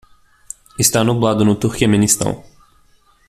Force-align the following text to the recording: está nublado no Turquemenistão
está 0.79 1.03
nublado 1.03 1.45
no 1.45 1.53
Turquemenistão 1.59 2.43